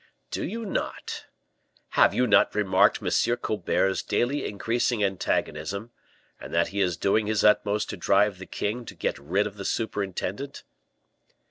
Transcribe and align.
"Do 0.31 0.43
you 0.43 0.65
not? 0.65 1.27
Have 1.89 2.11
you 2.11 2.25
not 2.25 2.55
remarked 2.55 3.03
M. 3.03 3.37
Colbert's 3.37 4.01
daily 4.01 4.45
increasing 4.47 5.03
antagonism, 5.03 5.91
and 6.39 6.51
that 6.51 6.69
he 6.69 6.81
is 6.81 6.97
doing 6.97 7.27
his 7.27 7.43
utmost 7.43 7.91
to 7.91 7.97
drive 7.97 8.39
the 8.39 8.47
king 8.47 8.83
to 8.85 8.95
get 8.95 9.19
rid 9.19 9.45
of 9.45 9.57
the 9.57 9.63
superintendent?" 9.65 10.63